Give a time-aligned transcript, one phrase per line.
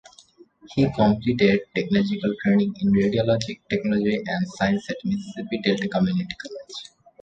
[0.73, 6.89] He completed technical training in radiologic technology and science at Mississippi Delta Community College.